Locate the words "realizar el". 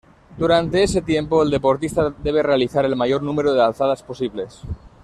2.41-2.95